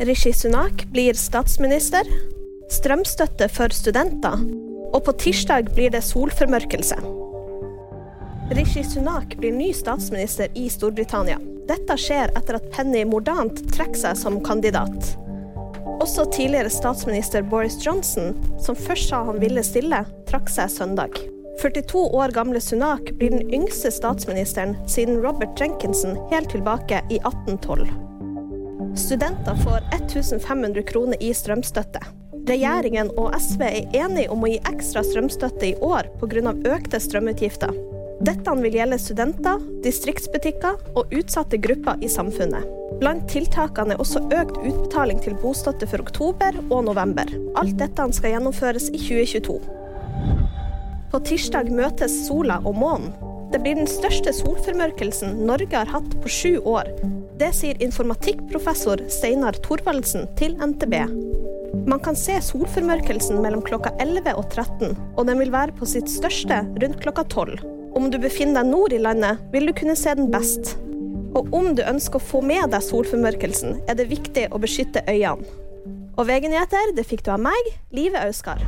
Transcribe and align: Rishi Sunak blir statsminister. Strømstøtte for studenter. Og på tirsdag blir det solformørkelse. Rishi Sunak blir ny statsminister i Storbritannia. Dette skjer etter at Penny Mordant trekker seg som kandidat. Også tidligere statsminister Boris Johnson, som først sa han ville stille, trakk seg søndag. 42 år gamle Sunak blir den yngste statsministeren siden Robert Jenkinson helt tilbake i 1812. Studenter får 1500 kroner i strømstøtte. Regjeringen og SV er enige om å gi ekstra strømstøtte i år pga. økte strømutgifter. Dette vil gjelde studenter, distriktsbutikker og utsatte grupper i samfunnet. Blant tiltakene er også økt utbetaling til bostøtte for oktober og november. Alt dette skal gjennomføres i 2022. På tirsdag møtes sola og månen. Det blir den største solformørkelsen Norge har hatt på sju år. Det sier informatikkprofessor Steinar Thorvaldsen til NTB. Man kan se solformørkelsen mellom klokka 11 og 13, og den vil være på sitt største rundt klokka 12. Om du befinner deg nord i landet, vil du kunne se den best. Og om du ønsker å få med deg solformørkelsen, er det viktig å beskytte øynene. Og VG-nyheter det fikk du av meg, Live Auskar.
Rishi 0.00 0.32
Sunak 0.32 0.86
blir 0.92 1.14
statsminister. 1.14 2.06
Strømstøtte 2.70 3.48
for 3.50 3.74
studenter. 3.74 4.38
Og 4.94 5.00
på 5.08 5.14
tirsdag 5.18 5.72
blir 5.74 5.90
det 5.90 6.04
solformørkelse. 6.06 7.00
Rishi 8.54 8.84
Sunak 8.86 9.34
blir 9.40 9.56
ny 9.56 9.72
statsminister 9.74 10.54
i 10.54 10.68
Storbritannia. 10.70 11.40
Dette 11.66 11.98
skjer 11.98 12.30
etter 12.38 12.60
at 12.60 12.68
Penny 12.76 13.02
Mordant 13.10 13.58
trekker 13.74 13.98
seg 13.98 14.20
som 14.22 14.38
kandidat. 14.46 15.16
Også 15.98 16.28
tidligere 16.30 16.70
statsminister 16.70 17.42
Boris 17.42 17.80
Johnson, 17.82 18.36
som 18.62 18.78
først 18.78 19.10
sa 19.10 19.24
han 19.26 19.42
ville 19.42 19.66
stille, 19.66 20.04
trakk 20.30 20.46
seg 20.46 20.70
søndag. 20.78 21.18
42 21.58 22.04
år 22.14 22.36
gamle 22.38 22.62
Sunak 22.62 23.16
blir 23.18 23.34
den 23.34 23.50
yngste 23.50 23.90
statsministeren 23.90 24.78
siden 24.86 25.18
Robert 25.26 25.58
Jenkinson 25.58 26.14
helt 26.30 26.54
tilbake 26.54 27.02
i 27.10 27.18
1812. 27.18 28.07
Studenter 28.98 29.54
får 29.54 29.80
1500 29.94 30.82
kroner 30.82 31.22
i 31.22 31.30
strømstøtte. 31.34 32.00
Regjeringen 32.48 33.12
og 33.20 33.34
SV 33.38 33.62
er 33.62 33.94
enige 33.94 34.30
om 34.34 34.42
å 34.42 34.48
gi 34.50 34.56
ekstra 34.66 35.04
strømstøtte 35.06 35.68
i 35.68 35.76
år 35.84 36.08
pga. 36.18 36.52
økte 36.74 36.98
strømutgifter. 37.00 37.70
Dette 38.20 38.54
vil 38.58 38.74
gjelde 38.74 38.98
studenter, 38.98 39.62
distriktsbutikker 39.84 40.96
og 40.98 41.14
utsatte 41.14 41.60
grupper 41.62 42.02
i 42.02 42.10
samfunnet. 42.10 42.66
Blant 42.98 43.28
tiltakene 43.30 43.94
er 43.94 44.02
også 44.02 44.24
økt 44.34 44.58
utbetaling 44.58 45.22
til 45.22 45.38
bostøtte 45.38 45.86
for 45.86 46.02
oktober 46.02 46.58
og 46.68 46.84
november. 46.90 47.30
Alt 47.54 47.78
dette 47.78 48.08
skal 48.18 48.34
gjennomføres 48.34 48.90
i 48.90 48.98
2022. 48.98 49.60
På 51.12 51.22
tirsdag 51.22 51.70
møtes 51.70 52.26
sola 52.26 52.58
og 52.66 52.74
månen. 52.82 53.14
Det 53.52 53.62
blir 53.62 53.78
den 53.78 53.88
største 53.88 54.34
solformørkelsen 54.34 55.46
Norge 55.46 55.76
har 55.76 55.88
hatt 55.88 56.18
på 56.20 56.28
sju 56.28 56.58
år. 56.66 56.90
Det 57.38 57.52
sier 57.54 57.78
informatikkprofessor 57.82 59.04
Steinar 59.14 59.54
Thorvaldsen 59.62 60.24
til 60.38 60.56
NTB. 60.58 60.94
Man 61.86 62.00
kan 62.02 62.16
se 62.18 62.34
solformørkelsen 62.42 63.38
mellom 63.44 63.62
klokka 63.62 63.92
11 64.02 64.32
og 64.32 64.48
13, 64.48 64.96
og 65.14 65.28
den 65.28 65.38
vil 65.38 65.52
være 65.54 65.76
på 65.78 65.86
sitt 65.86 66.10
største 66.10 66.64
rundt 66.82 66.98
klokka 67.04 67.22
12. 67.30 67.62
Om 67.94 68.10
du 68.10 68.18
befinner 68.18 68.64
deg 68.64 68.72
nord 68.72 68.96
i 68.96 68.98
landet, 69.04 69.38
vil 69.54 69.70
du 69.70 69.74
kunne 69.76 69.94
se 69.98 70.16
den 70.18 70.32
best. 70.34 70.74
Og 71.38 71.46
om 71.54 71.70
du 71.78 71.84
ønsker 71.86 72.18
å 72.18 72.28
få 72.32 72.42
med 72.42 72.72
deg 72.74 72.82
solformørkelsen, 72.88 73.84
er 73.86 74.00
det 74.00 74.10
viktig 74.10 74.48
å 74.50 74.58
beskytte 74.58 75.06
øynene. 75.06 75.46
Og 76.18 76.26
VG-nyheter 76.26 76.96
det 76.98 77.06
fikk 77.06 77.22
du 77.28 77.36
av 77.36 77.44
meg, 77.46 77.74
Live 77.94 78.18
Auskar. 78.18 78.66